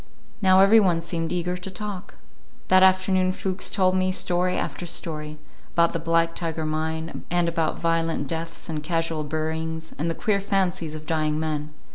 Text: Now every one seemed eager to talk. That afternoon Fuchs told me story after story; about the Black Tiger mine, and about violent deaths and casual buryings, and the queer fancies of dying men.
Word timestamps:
Now 0.41 0.61
every 0.61 0.79
one 0.79 0.99
seemed 0.99 1.31
eager 1.31 1.55
to 1.57 1.69
talk. 1.69 2.15
That 2.69 2.81
afternoon 2.81 3.31
Fuchs 3.33 3.69
told 3.69 3.95
me 3.95 4.11
story 4.11 4.57
after 4.57 4.87
story; 4.87 5.37
about 5.75 5.93
the 5.93 5.99
Black 5.99 6.33
Tiger 6.33 6.65
mine, 6.65 7.23
and 7.29 7.47
about 7.47 7.77
violent 7.79 8.27
deaths 8.27 8.67
and 8.67 8.81
casual 8.81 9.23
buryings, 9.23 9.93
and 9.99 10.09
the 10.09 10.15
queer 10.15 10.41
fancies 10.41 10.95
of 10.95 11.05
dying 11.05 11.39
men. 11.39 11.71